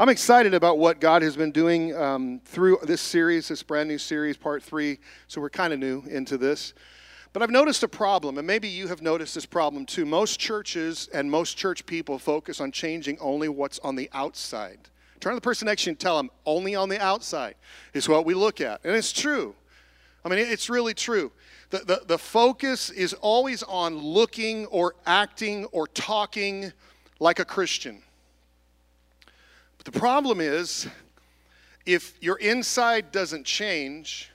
[0.00, 3.98] I'm excited about what God has been doing um, through this series, this brand new
[3.98, 5.00] series, part three.
[5.26, 6.72] So we're kind of new into this.
[7.32, 10.06] But I've noticed a problem, and maybe you have noticed this problem too.
[10.06, 14.78] Most churches and most church people focus on changing only what's on the outside.
[15.18, 17.56] Turn to the person next to you and tell them, only on the outside
[17.92, 18.80] is what we look at.
[18.84, 19.52] And it's true.
[20.24, 21.32] I mean, it's really true.
[21.70, 26.72] The, the, the focus is always on looking or acting or talking
[27.18, 28.00] like a Christian.
[29.88, 30.86] The problem is,
[31.86, 34.30] if your inside doesn't change,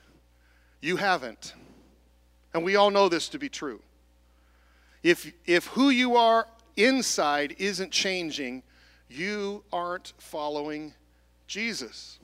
[0.82, 1.54] you haven't.
[2.56, 3.80] And we all know this to be true.
[5.04, 8.64] If, if who you are inside isn't changing,
[9.08, 10.96] you aren't following
[11.46, 12.18] Jesus.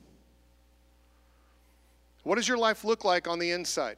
[2.23, 3.97] What does your life look like on the inside?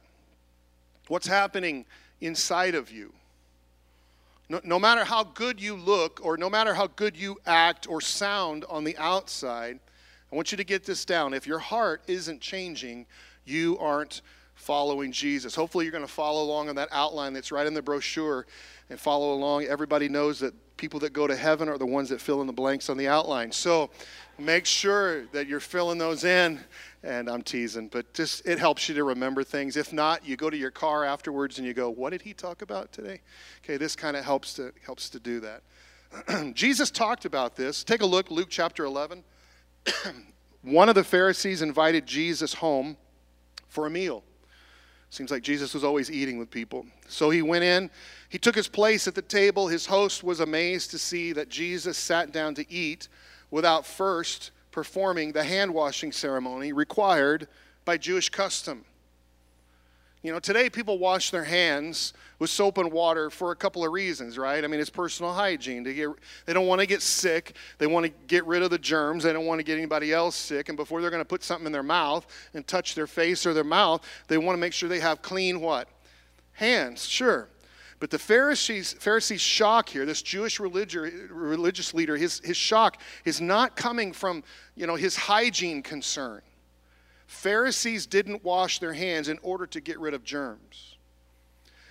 [1.08, 1.86] What's happening
[2.20, 3.14] inside of you?
[4.52, 8.02] No, no matter how good you look or no matter how good you act or
[8.02, 9.80] sound on the outside,
[10.30, 11.32] I want you to get this down.
[11.32, 13.06] If your heart isn't changing,
[13.46, 14.20] you aren't
[14.54, 15.54] following Jesus.
[15.54, 18.46] Hopefully, you're going to follow along on that outline that's right in the brochure
[18.90, 19.64] and follow along.
[19.64, 22.52] Everybody knows that people that go to heaven are the ones that fill in the
[22.52, 23.52] blanks on the outline.
[23.52, 23.88] So
[24.38, 26.60] make sure that you're filling those in
[27.04, 29.76] and I'm teasing, but just it helps you to remember things.
[29.76, 32.62] If not, you go to your car afterwards and you go, "What did he talk
[32.62, 33.20] about today?"
[33.64, 35.62] Okay, this kind of helps to helps to do that.
[36.54, 37.82] Jesus talked about this.
[37.82, 39.24] Take a look, Luke chapter 11.
[40.62, 42.96] One of the Pharisees invited Jesus home
[43.68, 44.22] for a meal.
[45.10, 46.86] Seems like Jesus was always eating with people.
[47.06, 47.90] So he went in,
[48.28, 49.68] he took his place at the table.
[49.68, 53.08] His host was amazed to see that Jesus sat down to eat
[53.50, 57.46] without first performing the hand washing ceremony required
[57.84, 58.84] by Jewish custom.
[60.22, 63.90] You know, today people wash their hands with soap and water for a couple of
[63.90, 64.62] reasons, right?
[64.62, 65.82] I mean, it's personal hygiene.
[65.82, 66.10] They, get,
[66.46, 67.56] they don't want to get sick.
[67.78, 69.24] They want to get rid of the germs.
[69.24, 70.68] They don't want to get anybody else sick.
[70.68, 73.52] And before they're going to put something in their mouth and touch their face or
[73.52, 75.88] their mouth, they want to make sure they have clean what?
[76.52, 77.48] Hands, sure.
[78.02, 83.76] But the Pharisees, Pharisees' shock here, this Jewish religious leader, his, his shock is not
[83.76, 84.42] coming from
[84.74, 86.42] you know, his hygiene concern.
[87.28, 90.96] Pharisees didn't wash their hands in order to get rid of germs.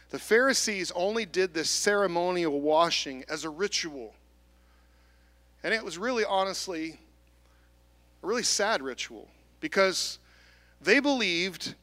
[0.10, 4.14] The Pharisees only did this ceremonial washing as a ritual.
[5.64, 7.00] And it was really, honestly,
[8.22, 9.30] a really sad ritual
[9.62, 10.20] because
[10.82, 11.74] they believed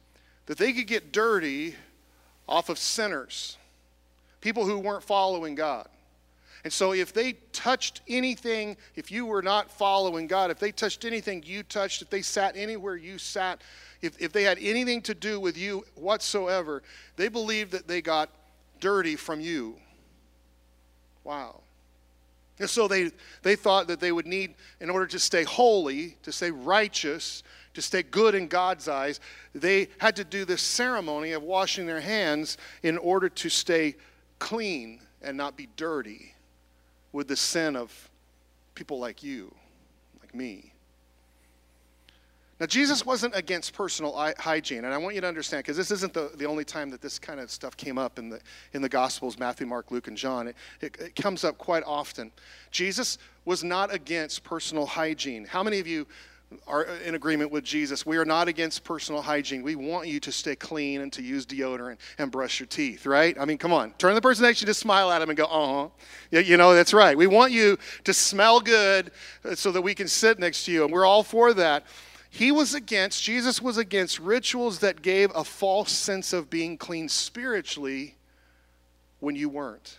[0.45, 1.73] that they could get dirty
[2.47, 3.57] off of sinners
[4.41, 5.87] people who weren't following God.
[6.63, 11.05] And so, if they touched anything, if you were not following God, if they touched
[11.05, 13.61] anything you touched, if they sat anywhere you sat,
[14.01, 16.83] if, if they had anything to do with you whatsoever,
[17.15, 18.29] they believed that they got
[18.81, 19.75] dirty from you.
[21.23, 21.61] Wow.
[22.59, 23.11] And so they,
[23.41, 27.81] they thought that they would need, in order to stay holy, to stay righteous, to
[27.81, 29.21] stay good in God's eyes,
[29.55, 33.95] they had to do this ceremony of washing their hands in order to stay
[34.39, 36.33] clean and not be dirty
[37.11, 38.09] with the sin of
[38.75, 39.53] people like you,
[40.21, 40.71] like me.
[42.59, 46.13] Now, Jesus wasn't against personal hygiene, and I want you to understand because this isn't
[46.13, 48.41] the, the only time that this kind of stuff came up in the,
[48.73, 50.49] in the Gospels Matthew, Mark, Luke, and John.
[50.49, 52.31] It, it, it comes up quite often.
[52.69, 55.45] Jesus was not against personal hygiene.
[55.45, 56.05] How many of you
[56.67, 58.05] are in agreement with Jesus.
[58.05, 59.61] We are not against personal hygiene.
[59.61, 63.37] We want you to stay clean and to use deodorant and brush your teeth, right?
[63.39, 63.91] I mean, come on.
[63.93, 65.89] Turn the person next to you to smile at them and go, uh
[66.31, 66.41] huh.
[66.41, 67.17] You know, that's right.
[67.17, 69.11] We want you to smell good
[69.53, 71.85] so that we can sit next to you, and we're all for that.
[72.31, 77.09] He was against, Jesus was against rituals that gave a false sense of being clean
[77.09, 78.15] spiritually
[79.19, 79.97] when you weren't.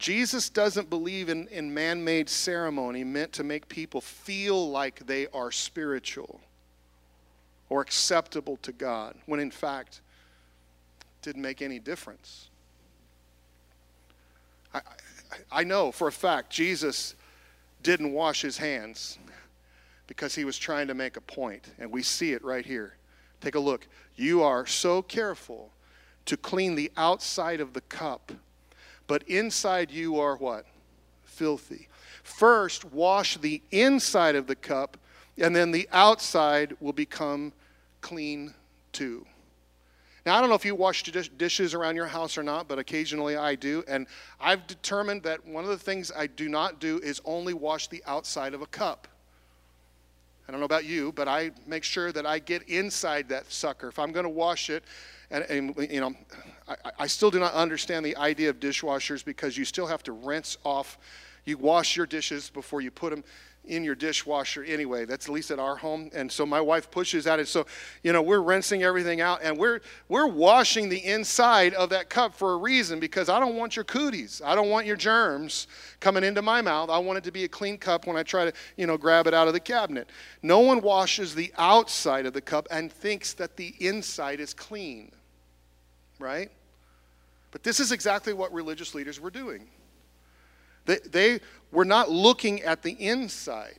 [0.00, 5.26] Jesus doesn't believe in, in man made ceremony meant to make people feel like they
[5.34, 6.40] are spiritual
[7.68, 10.00] or acceptable to God, when in fact,
[11.02, 12.48] it didn't make any difference.
[14.72, 17.14] I, I, I know for a fact Jesus
[17.82, 19.18] didn't wash his hands
[20.06, 22.94] because he was trying to make a point, and we see it right here.
[23.42, 23.86] Take a look.
[24.16, 25.70] You are so careful
[26.24, 28.32] to clean the outside of the cup
[29.10, 30.64] but inside you are what?
[31.24, 31.88] Filthy.
[32.22, 34.96] First, wash the inside of the cup,
[35.36, 37.52] and then the outside will become
[38.02, 38.54] clean
[38.92, 39.26] too.
[40.24, 43.34] Now, I don't know if you wash dishes around your house or not, but occasionally
[43.34, 43.82] I do.
[43.88, 44.06] And
[44.40, 48.04] I've determined that one of the things I do not do is only wash the
[48.06, 49.08] outside of a cup.
[50.46, 53.88] I don't know about you, but I make sure that I get inside that sucker.
[53.88, 54.84] If I'm going to wash it,
[55.30, 56.14] and, and you know,
[56.68, 60.12] I, I, still do not understand the idea of dishwashers because you still have to
[60.12, 60.98] rinse off
[61.44, 63.24] you wash your dishes before you put them
[63.66, 65.04] in your dishwasher anyway.
[65.04, 66.10] That's at least at our home.
[66.14, 67.46] And so my wife pushes at it.
[67.46, 67.66] So,
[68.02, 72.34] you know, we're rinsing everything out and we're we're washing the inside of that cup
[72.34, 74.40] for a reason because I don't want your cooties.
[74.44, 75.66] I don't want your germs
[76.00, 76.88] coming into my mouth.
[76.88, 79.26] I want it to be a clean cup when I try to, you know, grab
[79.26, 80.08] it out of the cabinet.
[80.42, 85.12] No one washes the outside of the cup and thinks that the inside is clean.
[86.20, 86.50] Right?
[87.50, 89.66] But this is exactly what religious leaders were doing.
[90.86, 91.40] They, they
[91.72, 93.78] were not looking at the inside.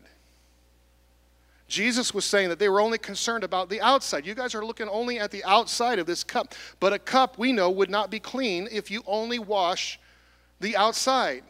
[1.67, 4.25] Jesus was saying that they were only concerned about the outside.
[4.25, 6.53] You guys are looking only at the outside of this cup.
[6.81, 9.97] But a cup, we know, would not be clean if you only wash
[10.59, 11.43] the outside.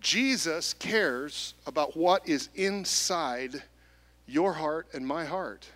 [0.00, 3.62] Jesus cares about what is inside
[4.26, 5.66] your heart and my heart.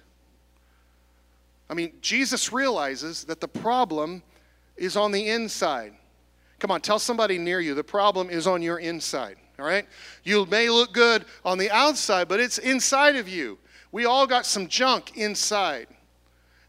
[1.74, 4.22] I mean, Jesus realizes that the problem
[4.76, 5.92] is on the inside.
[6.60, 9.84] Come on, tell somebody near you the problem is on your inside, all right?
[10.22, 13.58] You may look good on the outside, but it's inside of you.
[13.90, 15.88] We all got some junk inside.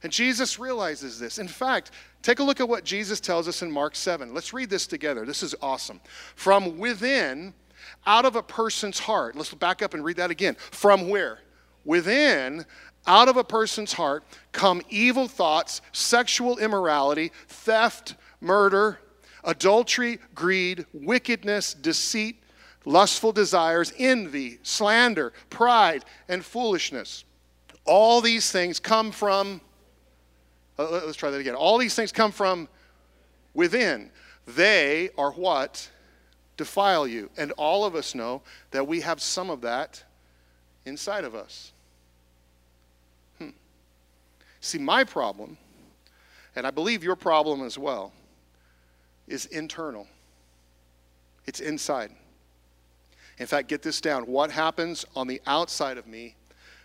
[0.02, 1.38] And Jesus realizes this.
[1.38, 1.92] In fact,
[2.24, 4.34] take a look at what Jesus tells us in Mark 7.
[4.34, 5.24] Let's read this together.
[5.24, 6.02] This is awesome.
[6.36, 7.54] From within,
[8.08, 10.56] out of a person's heart, let's back up and read that again.
[10.72, 11.42] From where?
[11.84, 12.66] Within,
[13.08, 19.00] out of a person's heart come evil thoughts, sexual immorality, theft, murder,
[19.44, 22.42] adultery, greed, wickedness, deceit,
[22.86, 27.24] lustful desires, envy, slander, pride, and foolishness.
[27.86, 29.62] All these things come from,
[30.80, 31.56] uh, let's try that again.
[31.56, 32.68] All these things come from
[33.54, 34.10] within.
[34.48, 35.90] They are what
[36.58, 37.30] defile you.
[37.38, 38.42] And all of us know
[38.72, 40.04] that we have some of that
[40.86, 41.74] inside of us.
[44.66, 45.58] See, my problem,
[46.56, 48.12] and I believe your problem as well,
[49.28, 50.08] is internal,
[51.46, 52.10] it's inside.
[53.38, 56.34] In fact, get this down what happens on the outside of me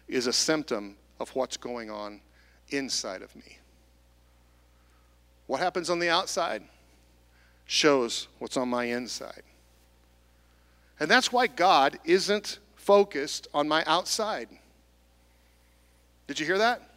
[0.09, 2.21] is a symptom of what's going on
[2.69, 3.57] inside of me.
[5.47, 6.63] What happens on the outside
[7.65, 9.43] shows what's on my inside.
[10.99, 14.51] And that's why God isn't focused on my outside.
[16.27, 16.90] Did you hear that?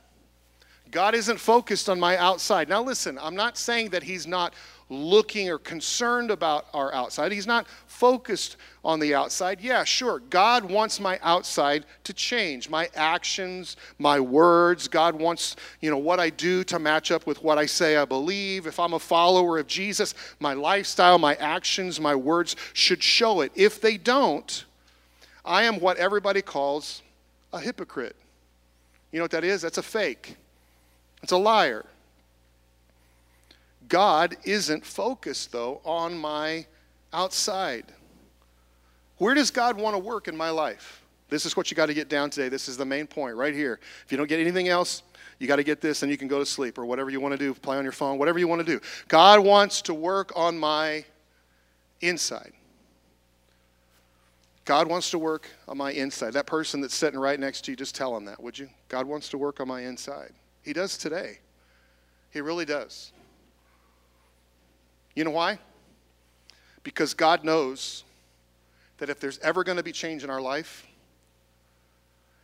[0.92, 2.70] God isn't focused on my outside.
[2.70, 4.54] Now, listen, I'm not saying that He's not
[4.90, 7.32] looking or concerned about our outside.
[7.32, 9.62] He's not focused on the outside.
[9.62, 10.20] Yeah, sure.
[10.30, 14.88] God wants my outside to change, my actions, my words.
[14.88, 18.06] God wants, you know, what I do to match up with what I say I
[18.06, 18.68] believe.
[18.68, 23.52] If I'm a follower of Jesus, my lifestyle, my actions, my words should show it.
[23.56, 24.66] If they don't,
[25.46, 27.02] I am what everybody calls
[27.52, 28.16] a hypocrite.
[29.12, 29.62] You know what that is?
[29.62, 30.36] That's a fake.
[31.24, 31.86] It's a liar.
[33.88, 36.66] God isn't focused, though, on my
[37.14, 37.86] outside.
[39.18, 41.02] Where does God want to work in my life?
[41.30, 42.50] This is what you got to get down today.
[42.50, 43.80] This is the main point right here.
[44.06, 45.02] If you don't get anything else,
[45.40, 47.32] you got to get this and you can go to sleep or whatever you want
[47.32, 48.82] to do, play on your phone, whatever you want to do.
[49.08, 51.06] God wants to work on my
[52.02, 52.52] inside.
[54.66, 56.34] God wants to work on my inside.
[56.34, 58.70] That person that's sitting right next to you, just tell him that, would you?
[58.90, 60.34] God wants to work on my inside.
[60.64, 61.40] He does today.
[62.32, 63.12] He really does.
[65.16, 65.60] You know why?
[66.84, 68.04] Because God knows
[68.98, 70.88] that if there's ever going to be change in our life,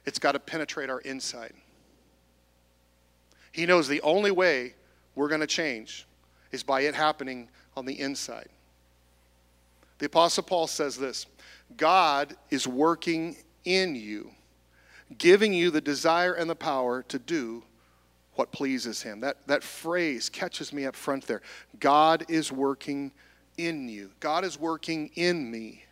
[0.05, 1.53] it's got to penetrate our inside.
[3.51, 4.75] He knows the only way
[5.15, 6.05] we're going to change
[6.51, 8.49] is by it happening on the inside.
[9.97, 11.25] The Apostle Paul says this
[11.75, 14.31] God is working in you,
[15.17, 17.63] giving you the desire and the power to do
[18.39, 19.19] what pleases him.
[19.19, 21.41] That, that phrase catches me up front there.
[21.77, 23.11] God is working
[23.57, 25.83] in you, God is working in me.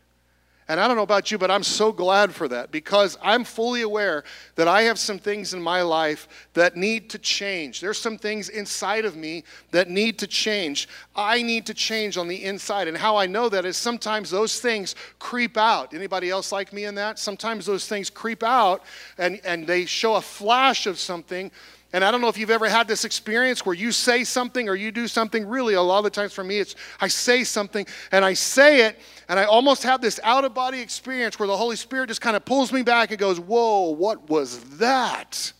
[0.69, 3.83] And I don't know about you, but I'm so glad for that because I'm fully
[3.83, 4.25] aware
[4.55, 7.79] that I have some things in my life that need to change.
[7.79, 10.89] There's some things inside of me that need to change.
[11.15, 12.89] I need to change on the inside.
[12.89, 15.93] And how I know that is sometimes those things creep out.
[15.93, 17.17] Anybody else like me in that?
[17.17, 18.83] Sometimes those things creep out
[19.17, 21.49] and, and they show a flash of something
[21.93, 24.75] and I don't know if you've ever had this experience where you say something or
[24.75, 25.47] you do something.
[25.47, 28.85] Really, a lot of the times for me, it's I say something and I say
[28.85, 32.19] it, and I almost have this out of body experience where the Holy Spirit just
[32.19, 35.53] kind of pulls me back and goes, Whoa, what was that?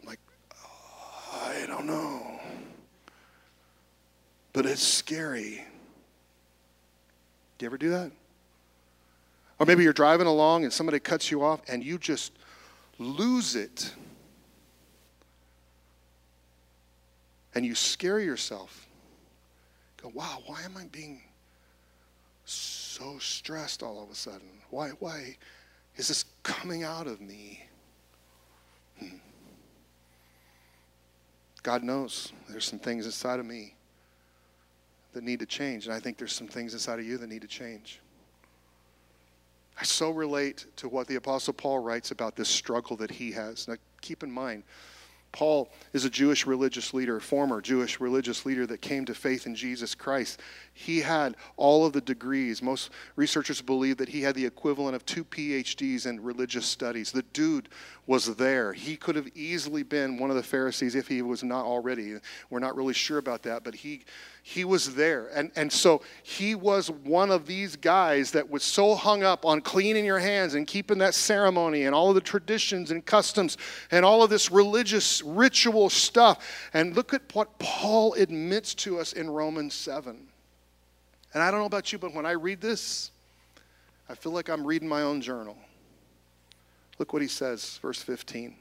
[0.00, 0.20] I'm like,
[0.54, 2.40] oh, I don't know.
[4.52, 5.64] But it's scary.
[7.58, 8.12] Do you ever do that?
[9.58, 12.32] Or maybe you're driving along and somebody cuts you off and you just
[12.98, 13.92] lose it
[17.54, 18.88] and you scare yourself
[20.02, 21.20] go, wow, why am I being
[22.44, 24.48] so stressed all of a sudden?
[24.70, 25.36] Why, why
[25.96, 27.64] is this coming out of me?
[28.98, 29.16] Hmm.
[31.62, 33.74] God knows there's some things inside of me
[35.12, 35.86] that need to change.
[35.86, 38.00] And I think there's some things inside of you that need to change.
[39.80, 43.68] I so relate to what the Apostle Paul writes about this struggle that he has.
[43.68, 44.64] Now, keep in mind,
[45.30, 49.54] Paul is a Jewish religious leader, former Jewish religious leader that came to faith in
[49.54, 50.40] Jesus Christ.
[50.72, 52.62] He had all of the degrees.
[52.62, 57.12] Most researchers believe that he had the equivalent of two PhDs in religious studies.
[57.12, 57.68] The dude
[58.06, 58.72] was there.
[58.72, 62.14] He could have easily been one of the Pharisees if he was not already.
[62.48, 64.04] We're not really sure about that, but he
[64.48, 65.26] he was there.
[65.34, 69.60] And, and so he was one of these guys that was so hung up on
[69.60, 73.58] cleaning your hands and keeping that ceremony and all of the traditions and customs
[73.90, 76.70] and all of this religious ritual stuff.
[76.72, 80.16] And look at what Paul admits to us in Romans 7.
[81.34, 83.10] And I don't know about you, but when I read this,
[84.08, 85.58] I feel like I'm reading my own journal.
[86.98, 88.56] Look what he says, verse 15.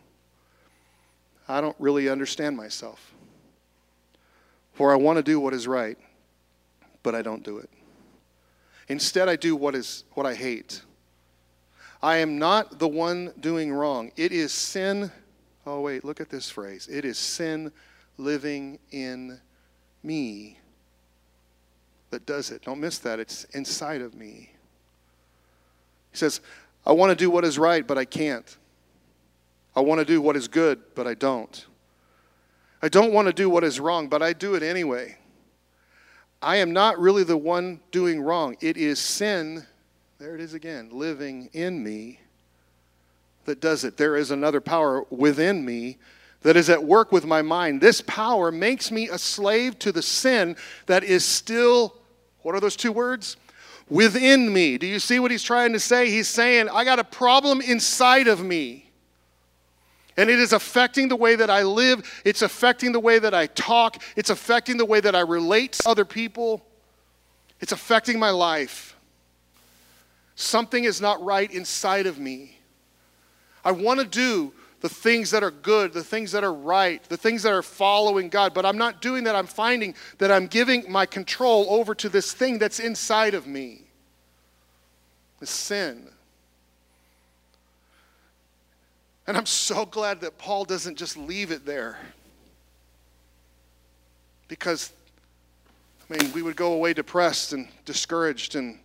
[1.48, 3.14] I don't really understand myself.
[4.78, 5.98] For I want to do what is right,
[7.02, 7.70] but I don't do it.
[8.88, 10.84] Instead, I do what is what I hate.
[12.00, 14.12] I am not the one doing wrong.
[14.16, 15.12] It is sin.
[15.66, 16.88] Oh, wait, look at this phrase.
[16.88, 17.72] It is sin
[18.20, 19.40] living in
[20.04, 20.60] me
[22.12, 22.62] that does it.
[22.62, 23.20] Don't miss that.
[23.20, 24.52] It's inside of me.
[26.12, 26.40] He says,
[26.86, 28.58] I want to do what is right, but I can't.
[29.76, 31.66] I want to do what is good, but I don't.
[32.88, 35.18] I don't want to do what is wrong, but I do it anyway.
[36.42, 38.56] I am not really the one doing wrong.
[38.62, 39.66] It is sin,
[40.20, 42.22] there it is again, living in me
[43.44, 43.98] that does it.
[43.98, 45.98] There is another power within me
[46.44, 47.82] that is at work with my mind.
[47.82, 51.94] This power makes me a slave to the sin that is still,
[52.44, 53.36] what are those two words?
[53.90, 54.78] Within me.
[54.78, 56.10] Do you see what he's trying to say?
[56.10, 58.87] He's saying, I got a problem inside of me.
[60.18, 62.22] And it is affecting the way that I live.
[62.26, 64.02] It's affecting the way that I talk.
[64.16, 66.66] It's affecting the way that I relate to other people.
[67.62, 68.96] It's affecting my life.
[70.36, 72.58] Something is not right inside of me.
[73.64, 77.18] I want to do the things that are good, the things that are right, the
[77.18, 79.36] things that are following God, but I'm not doing that.
[79.36, 83.84] I'm finding that I'm giving my control over to this thing that's inside of me
[85.40, 86.10] the sin.
[89.28, 92.00] And I'm so glad that Paul doesn't just leave it there.
[94.48, 94.94] Because,
[96.10, 98.80] I mean, we would go away depressed and discouraged and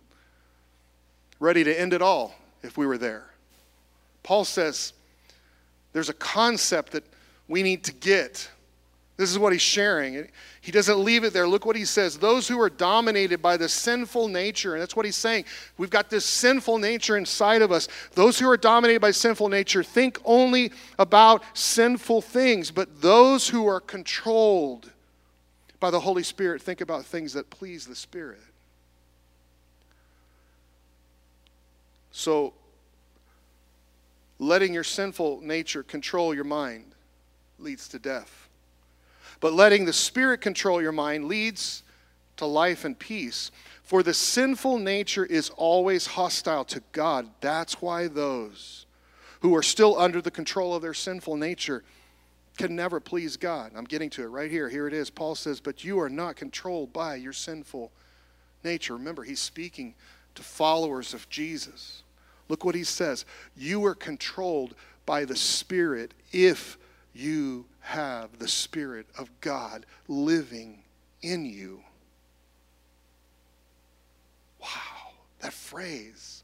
[1.39, 3.25] ready to end it all if we were there.
[4.21, 4.91] Paul says
[5.93, 7.05] there's a concept that
[7.47, 8.49] we need to get.
[9.15, 10.27] This is what he's sharing.
[10.61, 11.47] He doesn't leave it there.
[11.47, 12.17] Look what he says.
[12.17, 15.45] Those who are dominated by the sinful nature, and that's what he's saying.
[15.77, 17.87] We've got this sinful nature inside of us.
[18.13, 23.67] Those who are dominated by sinful nature think only about sinful things, but those who
[23.67, 24.91] are controlled
[25.79, 28.41] by the Holy Spirit think about things that please the Spirit.
[32.11, 32.53] So,
[34.39, 36.93] letting your sinful nature control your mind
[37.59, 38.42] leads to death.
[39.43, 41.83] But letting the Spirit control your mind leads
[42.37, 43.51] to life and peace.
[43.83, 47.27] For the sinful nature is always hostile to God.
[47.41, 48.85] That's why those
[49.41, 51.83] who are still under the control of their sinful nature
[52.57, 53.73] can never please God.
[53.75, 54.69] I'm getting to it right here.
[54.69, 55.09] Here it is.
[55.09, 57.91] Paul says, But you are not controlled by your sinful
[58.63, 58.93] nature.
[58.93, 59.93] Remember, he's speaking
[60.35, 62.03] to followers of Jesus.
[62.47, 63.25] Look what he says.
[63.57, 64.73] You are controlled
[65.05, 66.77] by the Spirit if
[67.13, 70.79] you have the Spirit of God living
[71.21, 71.81] in you.
[74.61, 75.11] Wow,
[75.41, 76.43] that phrase.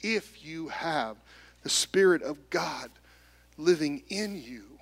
[0.00, 1.16] If you have
[1.62, 2.90] the Spirit of God
[3.58, 4.77] living in you.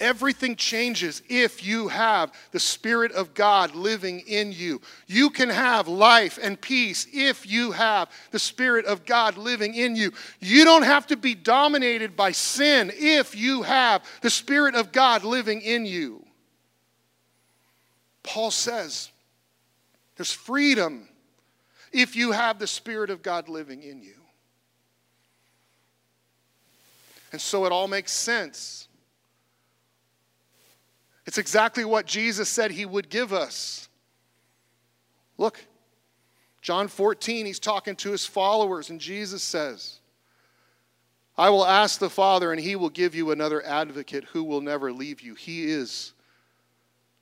[0.00, 4.80] Everything changes if you have the Spirit of God living in you.
[5.06, 9.94] You can have life and peace if you have the Spirit of God living in
[9.94, 10.12] you.
[10.40, 15.22] You don't have to be dominated by sin if you have the Spirit of God
[15.22, 16.24] living in you.
[18.22, 19.10] Paul says
[20.16, 21.08] there's freedom
[21.92, 24.14] if you have the Spirit of God living in you.
[27.32, 28.88] And so it all makes sense
[31.26, 33.88] it's exactly what Jesus said he would give us.
[35.38, 35.64] Look,
[36.62, 40.00] John 14, he's talking to his followers, and Jesus says,
[41.36, 44.92] I will ask the Father, and he will give you another advocate who will never
[44.92, 45.34] leave you.
[45.34, 46.12] He is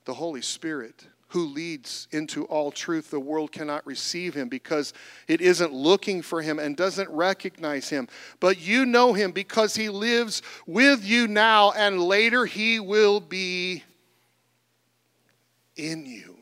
[0.05, 3.11] the Holy Spirit who leads into all truth.
[3.11, 4.93] The world cannot receive him because
[5.27, 8.07] it isn't looking for him and doesn't recognize him.
[8.39, 13.83] But you know him because he lives with you now, and later he will be
[15.79, 16.35] in you.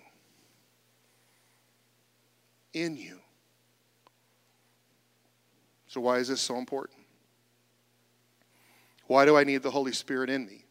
[2.74, 3.20] In you.
[5.88, 7.00] So, why is this so important?
[9.06, 10.66] Why do I need the Holy Spirit in me?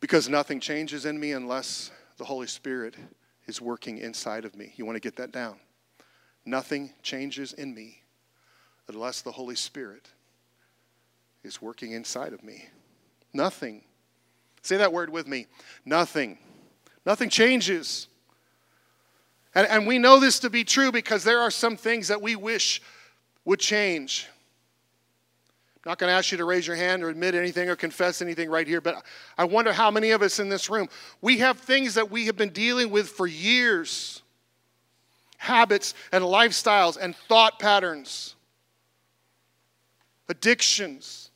[0.00, 2.94] Because nothing changes in me unless the Holy Spirit
[3.46, 4.72] is working inside of me.
[4.76, 5.56] You want to get that down?
[6.46, 8.02] Nothing changes in me
[8.88, 10.08] unless the Holy Spirit
[11.42, 12.66] is working inside of me.
[13.34, 13.82] Nothing.
[14.62, 15.46] Say that word with me.
[15.84, 16.38] Nothing.
[17.08, 18.06] Nothing changes.
[19.54, 22.36] And, and we know this to be true because there are some things that we
[22.36, 22.82] wish
[23.46, 24.28] would change.
[25.76, 28.20] I'm not going to ask you to raise your hand or admit anything or confess
[28.20, 29.06] anything right here, but
[29.38, 30.86] I wonder how many of us in this room,
[31.22, 34.20] we have things that we have been dealing with for years
[35.38, 38.34] habits and lifestyles and thought patterns,
[40.28, 41.30] addictions,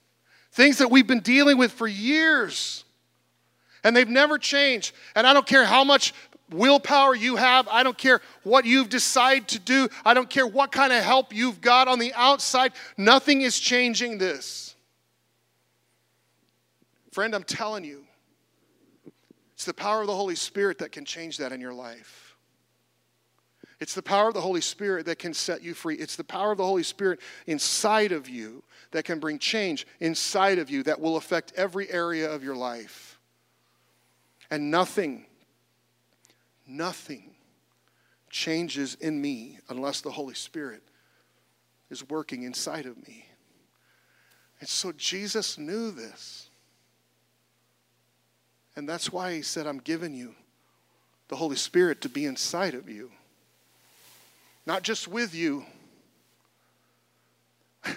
[0.50, 2.84] things that we've been dealing with for years.
[3.84, 4.94] And they've never changed.
[5.14, 6.14] And I don't care how much
[6.50, 7.66] willpower you have.
[7.68, 9.88] I don't care what you've decided to do.
[10.04, 12.72] I don't care what kind of help you've got on the outside.
[12.96, 14.74] Nothing is changing this.
[17.12, 18.04] Friend, I'm telling you,
[19.54, 22.36] it's the power of the Holy Spirit that can change that in your life.
[23.80, 25.96] It's the power of the Holy Spirit that can set you free.
[25.96, 28.62] It's the power of the Holy Spirit inside of you
[28.92, 33.11] that can bring change inside of you that will affect every area of your life.
[34.52, 35.26] And nothing
[36.66, 37.34] Nothing
[38.30, 40.82] changes in me unless the Holy Spirit
[41.90, 43.26] is working inside of me.
[44.60, 46.48] And so Jesus knew this.
[48.74, 50.34] And that's why he said, I'm giving you
[51.28, 53.10] the Holy Spirit to be inside of you,
[54.64, 55.66] not just with you.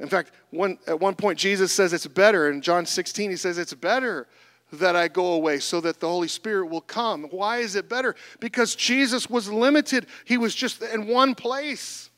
[0.00, 2.50] In fact, one, at one point, Jesus says it's better.
[2.50, 4.26] In John 16, he says it's better
[4.72, 7.24] that I go away so that the Holy Spirit will come.
[7.30, 8.14] Why is it better?
[8.40, 12.10] Because Jesus was limited, He was just in one place.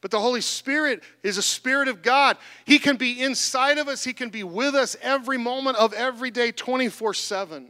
[0.00, 2.36] But the Holy Spirit is a Spirit of God.
[2.64, 6.30] He can be inside of us, He can be with us every moment of every
[6.30, 7.68] day, 24 7.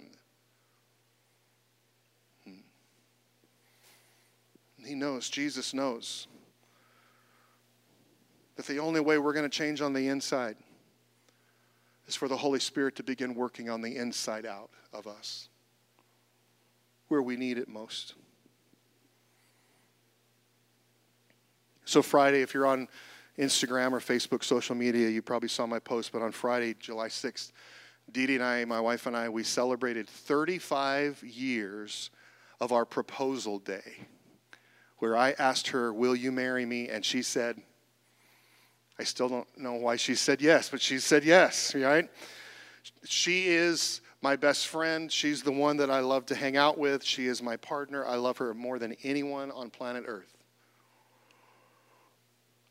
[2.44, 2.51] Hmm.
[4.85, 6.27] He knows, Jesus knows,
[8.57, 10.57] that the only way we're going to change on the inside
[12.09, 15.51] is for the Holy Spirit to begin working on the inside out of us,
[17.09, 18.14] where we need it most.
[21.85, 22.88] So, Friday, if you're on
[23.38, 27.53] Instagram or Facebook, social media, you probably saw my post, but on Friday, July 6th,
[28.11, 32.11] Dee Dee and I, my wife and I, we celebrated 35 years
[32.59, 34.07] of our proposal day,
[34.99, 36.88] where I asked her, Will you marry me?
[36.88, 37.61] And she said,
[38.99, 42.11] I still don't know why she said yes, but she said yes, right?
[43.05, 45.11] She is my best friend.
[45.11, 47.05] She's the one that I love to hang out with.
[47.05, 48.05] She is my partner.
[48.05, 50.37] I love her more than anyone on planet Earth.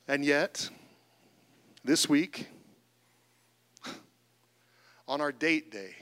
[0.07, 0.69] And yet,
[1.83, 2.47] this week,
[5.07, 5.95] on our date day,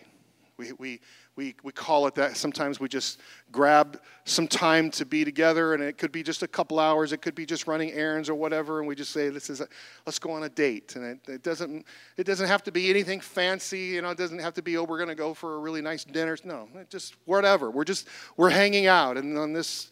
[0.58, 1.02] we, we,
[1.36, 2.38] we, we call it that.
[2.38, 3.20] Sometimes we just
[3.52, 7.12] grab some time to be together, and it could be just a couple hours.
[7.12, 9.68] It could be just running errands or whatever, and we just say, "This is a,
[10.06, 13.20] let's go on a date." And it, it doesn't it doesn't have to be anything
[13.20, 13.80] fancy.
[13.80, 15.82] You know, it doesn't have to be, "Oh, we're going to go for a really
[15.82, 17.70] nice dinner." No, just whatever.
[17.70, 19.92] We're just we're hanging out, and on this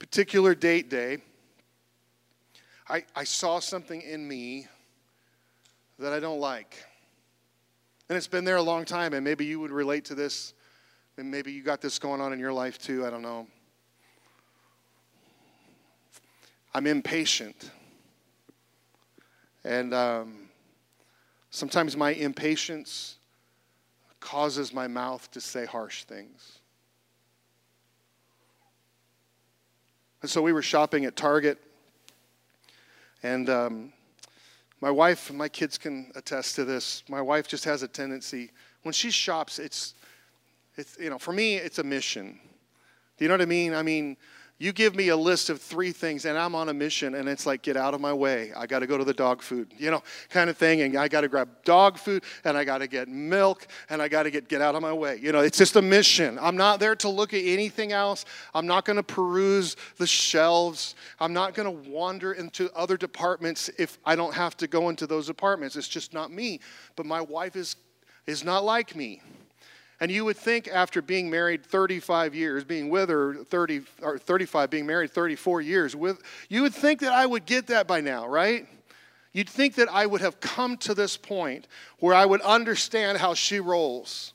[0.00, 1.18] particular date day,
[2.88, 4.66] I, I saw something in me
[6.00, 6.84] that I don't like.
[8.08, 10.54] And it's been there a long time, and maybe you would relate to this
[11.16, 13.04] maybe you got this going on in your life too.
[13.04, 13.46] I don't know.
[16.72, 17.70] I'm impatient.
[19.64, 20.48] And um,
[21.50, 23.16] sometimes my impatience
[24.20, 26.58] causes my mouth to say harsh things.
[30.22, 31.58] And so we were shopping at Target,
[33.22, 33.92] and um,
[34.82, 37.02] my wife my kids can attest to this.
[37.08, 38.50] My wife just has a tendency,
[38.82, 39.94] when she shops, it's
[40.76, 42.38] it's, you know, for me, it's a mission.
[43.16, 43.74] Do you know what I mean?
[43.74, 44.16] I mean,
[44.60, 47.46] you give me a list of three things and I'm on a mission and it's
[47.46, 48.52] like, get out of my way.
[48.54, 50.82] I got to go to the dog food, you know, kind of thing.
[50.82, 54.08] And I got to grab dog food and I got to get milk and I
[54.08, 55.18] got to get, get out of my way.
[55.20, 56.38] You know, it's just a mission.
[56.38, 58.26] I'm not there to look at anything else.
[58.54, 60.94] I'm not going to peruse the shelves.
[61.20, 65.06] I'm not going to wander into other departments if I don't have to go into
[65.06, 65.74] those departments.
[65.74, 66.60] It's just not me.
[66.96, 67.76] But my wife is,
[68.26, 69.22] is not like me.
[70.00, 74.70] And you would think after being married 35 years, being with her 30 or 35,
[74.70, 78.26] being married 34 years, with you would think that I would get that by now,
[78.26, 78.66] right?
[79.32, 83.34] You'd think that I would have come to this point where I would understand how
[83.34, 84.32] she rolls.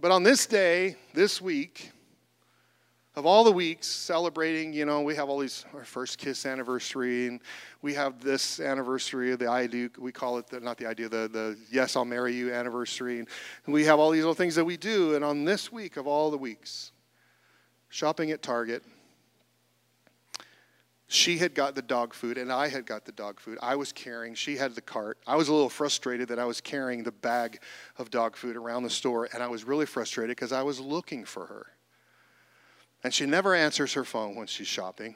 [0.00, 1.90] But on this day, this week,
[3.16, 7.28] of all the weeks celebrating, you know, we have all these, our first kiss anniversary,
[7.28, 7.40] and
[7.80, 11.08] we have this anniversary of the I do, we call it, the, not the idea,
[11.08, 13.18] the, the yes, I'll marry you anniversary.
[13.18, 13.28] And
[13.66, 15.14] we have all these little things that we do.
[15.14, 16.92] And on this week of all the weeks,
[17.88, 18.82] shopping at Target,
[21.08, 23.56] she had got the dog food and I had got the dog food.
[23.62, 25.16] I was carrying, she had the cart.
[25.26, 27.60] I was a little frustrated that I was carrying the bag
[27.96, 31.24] of dog food around the store, and I was really frustrated because I was looking
[31.24, 31.66] for her.
[33.06, 35.14] And she never answers her phone when she's shopping.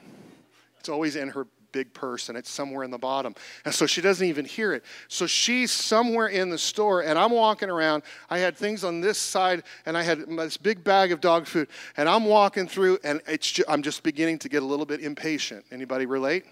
[0.78, 3.34] It's always in her big purse and it's somewhere in the bottom.
[3.64, 4.84] And so she doesn't even hear it.
[5.08, 8.04] So she's somewhere in the store and I'm walking around.
[8.30, 11.66] I had things on this side and I had this big bag of dog food
[11.96, 15.64] and I'm walking through and it's I'm just beginning to get a little bit impatient.
[15.72, 16.44] Anybody relate?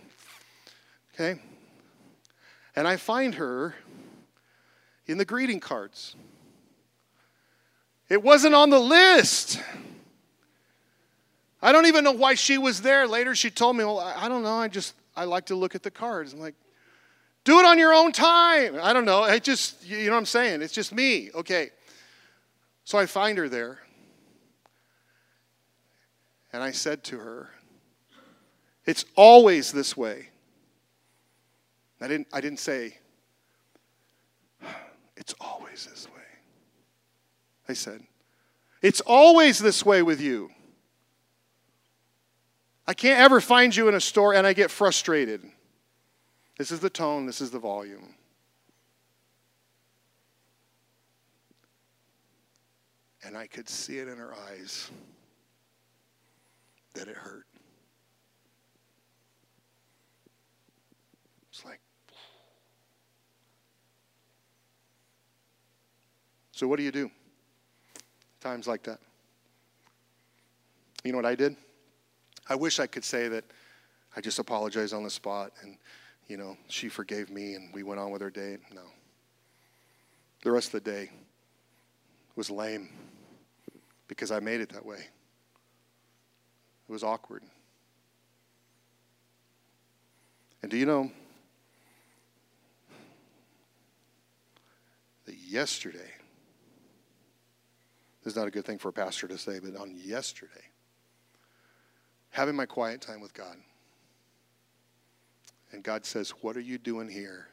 [1.15, 1.41] Okay.
[2.75, 3.77] And I find her
[5.07, 6.17] in the greeting cards.
[8.09, 9.61] It wasn't on the list.
[11.61, 13.07] I don't even know why she was there.
[13.07, 14.55] Later, she told me, Well, I don't know.
[14.55, 16.33] I just, I like to look at the cards.
[16.33, 16.55] I'm like,
[17.45, 18.79] Do it on your own time.
[18.81, 19.23] I don't know.
[19.23, 20.63] I just, you know what I'm saying?
[20.63, 21.31] It's just me.
[21.35, 21.71] Okay.
[22.85, 23.81] So I find her there.
[26.53, 27.51] And I said to her,
[28.87, 30.29] It's always this way.
[32.01, 32.99] I didn't, I didn't say,
[35.17, 36.23] It's always this way.
[37.69, 38.03] I said,
[38.81, 40.51] It's always this way with you.
[42.89, 45.43] I can't ever find you in a store and I get frustrated.
[46.57, 48.15] This is the tone, this is the volume.
[53.23, 54.91] And I could see it in her eyes
[56.95, 57.45] that it hurt.
[61.51, 61.81] It's like,
[66.53, 67.11] so what do you do?
[68.41, 68.99] Times like that.
[71.05, 71.55] You know what I did?
[72.49, 73.45] I wish I could say that
[74.17, 75.77] I just apologized on the spot and,
[76.29, 78.57] you know, she forgave me and we went on with our day.
[78.75, 78.83] No.
[80.43, 81.11] The rest of the day
[82.37, 82.89] was lame
[84.07, 85.07] because I made it that way.
[86.89, 87.43] It was awkward.
[90.63, 91.11] And do you know
[95.27, 96.11] that yesterday,
[98.25, 100.65] this is not a good thing for a pastor to say, but on yesterday,
[102.31, 103.57] having my quiet time with God.
[105.73, 107.49] And God says, What are you doing here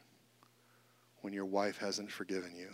[1.21, 2.69] when your wife hasn't forgiven you?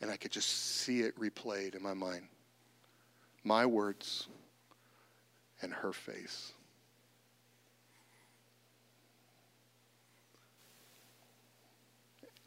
[0.00, 2.28] And I could just see it replayed in my mind.
[3.44, 4.28] My words
[5.62, 6.52] and her face.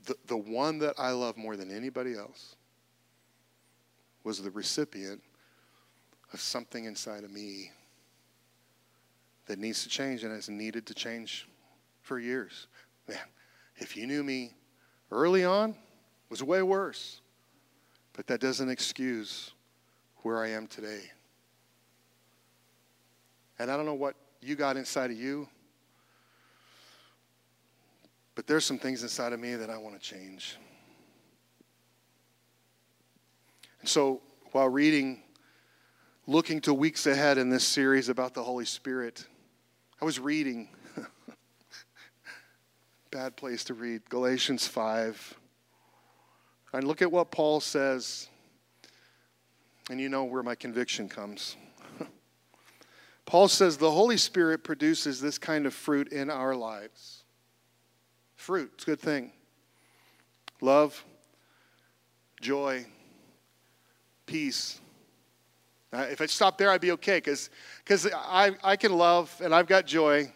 [0.06, 2.56] The, the one that I love more than anybody else
[4.24, 5.22] was the recipient
[6.34, 7.72] of something inside of me
[9.48, 11.48] that needs to change and has needed to change
[12.02, 12.68] for years.
[13.08, 13.18] Man,
[13.78, 14.54] if you knew me
[15.12, 15.76] early on, it
[16.30, 17.22] was way worse.
[18.14, 19.52] But that doesn't excuse
[20.18, 21.02] where I am today.
[23.58, 25.48] And I don't know what you got inside of you,
[28.36, 30.58] but there's some things inside of me that I want to change.
[33.80, 35.22] And so while reading,
[36.28, 39.26] looking to weeks ahead in this series about the Holy Spirit,
[40.02, 40.70] I was reading.
[43.12, 44.08] Bad place to read.
[44.10, 45.40] Galatians 5.
[46.74, 48.30] And look at what Paul says.
[49.90, 51.58] And you know where my conviction comes.
[53.26, 57.24] Paul says the Holy Spirit produces this kind of fruit in our lives.
[58.36, 59.32] Fruit, it's a good thing.
[60.62, 61.04] Love,
[62.42, 62.86] joy,
[64.30, 64.80] peace.
[65.92, 67.50] Uh, if I stopped there, I'd be okay because
[68.14, 70.32] I, I can love and I've got joy.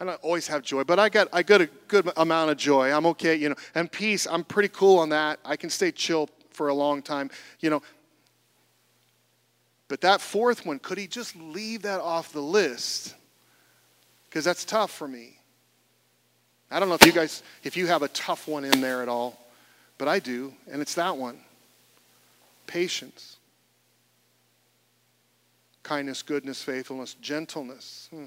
[0.00, 2.92] I don't always have joy, but I got I got a good amount of joy.
[2.92, 3.54] I'm okay, you know.
[3.76, 5.38] And peace, I'm pretty cool on that.
[5.44, 7.30] I can stay chill for a long time,
[7.60, 7.80] you know.
[9.86, 13.14] But that fourth one, could he just leave that off the list?
[14.28, 15.38] Because that's tough for me.
[16.72, 19.08] I don't know if you guys, if you have a tough one in there at
[19.08, 19.38] all,
[19.96, 21.38] but I do, and it's that one
[22.66, 23.36] patience,
[25.82, 28.08] kindness, goodness, faithfulness, gentleness.
[28.10, 28.24] Hmm.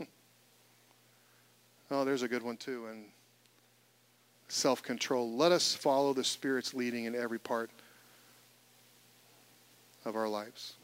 [1.90, 2.86] Oh, there's a good one too.
[2.86, 3.04] And
[4.48, 5.36] self control.
[5.36, 7.70] Let us follow the Spirit's leading in every part
[10.04, 10.74] of our lives.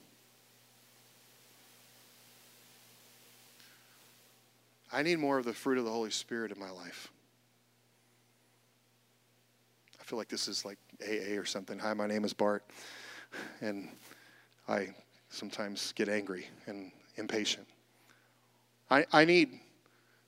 [4.93, 7.11] I need more of the fruit of the Holy Spirit in my life.
[10.11, 11.79] Feel like this is like AA or something.
[11.79, 12.65] Hi, my name is Bart.
[13.61, 13.89] And
[14.69, 14.89] I
[15.29, 17.69] sometimes get angry and impatient.
[18.91, 19.61] I, I need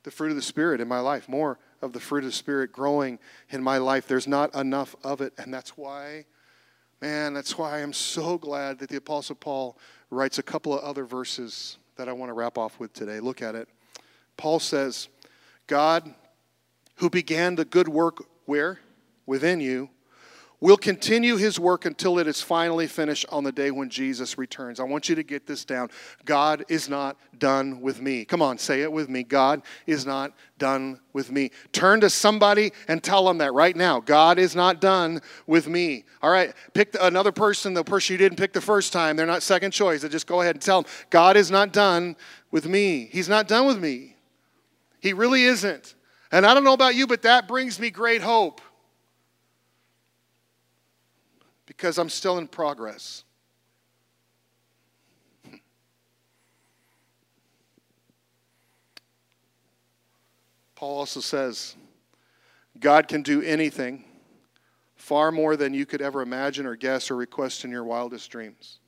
[0.05, 2.71] the fruit of the Spirit in my life, more of the fruit of the Spirit
[2.71, 3.19] growing
[3.51, 4.07] in my life.
[4.07, 5.33] There's not enough of it.
[5.37, 6.27] And that's why,
[7.01, 9.77] man, that's why I'm so glad that the Apostle Paul
[10.11, 13.19] writes a couple of other verses that I want to wrap off with today.
[13.19, 13.69] Look at it.
[14.37, 15.09] Paul says,
[15.67, 16.15] God,
[16.99, 18.79] who began the good work where?
[19.27, 19.89] Within you,
[20.63, 24.79] will continue his work until it is finally finished on the day when Jesus returns.
[24.79, 25.91] I want you to get this down.
[26.25, 28.25] God is not done with me.
[28.25, 29.25] Come on, say it with me.
[29.25, 31.51] God is not done with me.
[31.73, 33.99] Turn to somebody and tell them that right now.
[33.99, 36.05] God is not done with me.
[36.23, 39.17] All right, pick another person, the person you didn't pick the first time.
[39.17, 40.03] They're not second choice.
[40.03, 42.15] Just go ahead and tell them, God is not done
[42.53, 43.09] with me.
[43.11, 44.15] He's not done with me.
[45.01, 45.97] He really isn't.
[46.31, 48.61] And I don't know about you, but that brings me great hope
[51.83, 53.25] because I'm still in progress.
[60.77, 61.75] Paul also says,
[62.79, 64.05] God can do anything
[64.95, 68.79] far more than you could ever imagine or guess or request in your wildest dreams.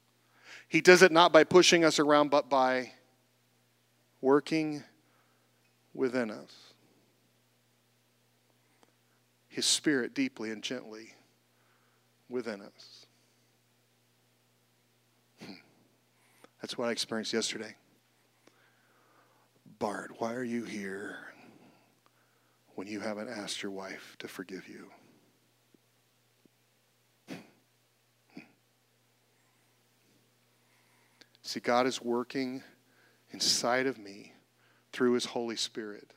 [0.68, 2.92] He does it not by pushing us around, but by
[4.20, 4.84] working
[5.94, 6.54] within us.
[9.48, 11.13] His Spirit deeply and gently
[12.28, 13.06] within us.
[15.42, 15.52] Hmm.
[16.60, 17.74] That's what I experienced yesterday.
[19.78, 21.16] Bart, why are you here
[22.74, 24.90] when you haven't asked your wife to forgive you?
[31.42, 32.62] See, God is working
[33.30, 34.32] inside of me
[34.92, 36.12] through His Holy Spirit.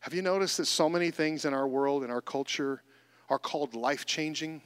[0.00, 2.82] Have you noticed that so many things in our world, in our culture,
[3.28, 4.60] are called life changing?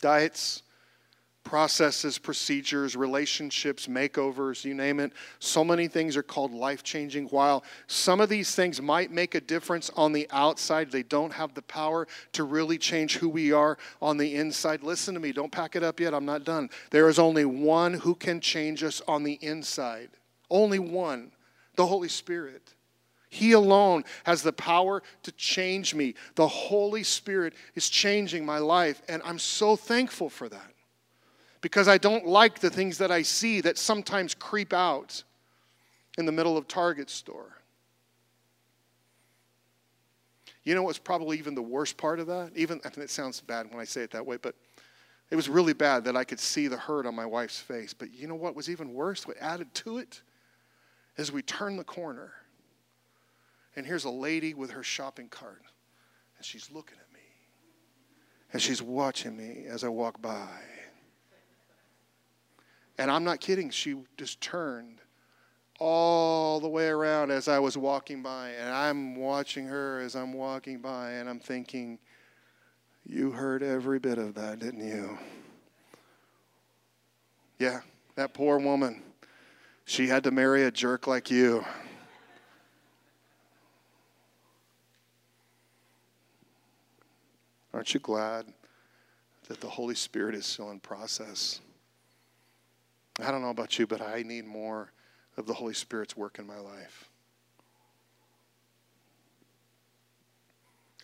[0.00, 0.62] Diets,
[1.44, 5.12] processes, procedures, relationships, makeovers, you name it.
[5.38, 7.26] So many things are called life changing.
[7.28, 11.54] While some of these things might make a difference on the outside, they don't have
[11.54, 14.82] the power to really change who we are on the inside.
[14.82, 16.12] Listen to me, don't pack it up yet.
[16.12, 16.68] I'm not done.
[16.90, 20.10] There is only one who can change us on the inside.
[20.50, 21.32] Only one
[21.76, 22.74] the Holy Spirit.
[23.28, 26.14] He alone has the power to change me.
[26.34, 30.72] The Holy Spirit is changing my life, and I'm so thankful for that.
[31.60, 35.24] Because I don't like the things that I see that sometimes creep out
[36.16, 37.58] in the middle of Target store.
[40.64, 42.52] You know what's probably even the worst part of that?
[42.54, 44.54] Even I it sounds bad when I say it that way, but
[45.30, 47.92] it was really bad that I could see the hurt on my wife's face.
[47.92, 49.26] But you know what was even worse?
[49.26, 50.22] What added to it
[51.16, 52.32] is we turned the corner
[53.78, 55.62] and here's a lady with her shopping cart,
[56.36, 57.20] and she's looking at me.
[58.52, 60.48] And she's watching me as I walk by.
[62.98, 64.98] And I'm not kidding, she just turned
[65.78, 68.48] all the way around as I was walking by.
[68.48, 72.00] And I'm watching her as I'm walking by, and I'm thinking,
[73.06, 75.16] You heard every bit of that, didn't you?
[77.60, 77.82] Yeah,
[78.16, 79.04] that poor woman.
[79.84, 81.64] She had to marry a jerk like you.
[87.78, 88.44] Aren't you glad
[89.46, 91.60] that the Holy Spirit is still in process?
[93.20, 94.90] I don't know about you, but I need more
[95.36, 97.08] of the Holy Spirit's work in my life.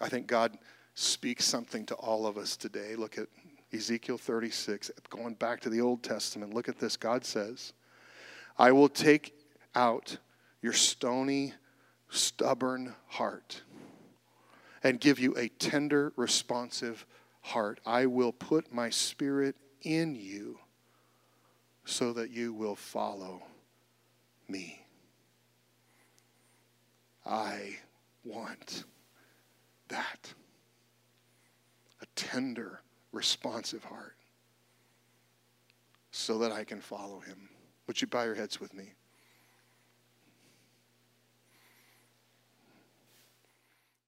[0.01, 0.59] I think God
[0.97, 2.97] speaks something to all of us today.
[2.97, 3.29] Look at
[3.73, 6.55] Ezekiel 36, going back to the Old Testament.
[6.55, 6.97] Look at this.
[6.97, 7.73] God says,
[8.59, 9.33] I will take
[9.77, 10.17] out
[10.61, 11.55] your stony,
[12.09, 13.63] stubborn heart
[14.85, 17.07] and give you a tender, responsive
[17.41, 17.81] heart.
[17.85, 20.59] I will put my spirit in you
[21.85, 23.43] so that you will follow
[24.47, 24.85] me.
[27.27, 27.79] I
[28.25, 28.85] want
[29.89, 30.33] that.
[32.03, 34.17] A tender, responsive heart
[36.11, 37.49] so that I can follow him.
[37.87, 38.93] Would you bow your heads with me?